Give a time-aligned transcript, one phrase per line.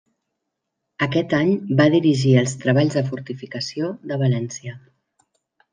[1.07, 1.51] Aquest any
[1.81, 4.77] va dirigir els treballs de fortificació de València.